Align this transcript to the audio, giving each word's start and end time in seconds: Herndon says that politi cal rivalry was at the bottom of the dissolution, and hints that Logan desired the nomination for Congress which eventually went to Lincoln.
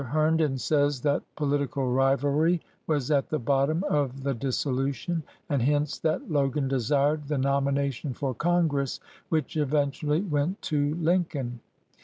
Herndon 0.03 0.57
says 0.57 0.99
that 1.01 1.21
politi 1.37 1.71
cal 1.71 1.83
rivalry 1.83 2.59
was 2.87 3.11
at 3.11 3.29
the 3.29 3.37
bottom 3.37 3.83
of 3.83 4.23
the 4.23 4.33
dissolution, 4.33 5.21
and 5.47 5.61
hints 5.61 5.99
that 5.99 6.27
Logan 6.31 6.67
desired 6.67 7.27
the 7.27 7.37
nomination 7.37 8.15
for 8.15 8.33
Congress 8.33 8.99
which 9.29 9.55
eventually 9.55 10.21
went 10.21 10.59
to 10.63 10.95
Lincoln. 10.95 11.59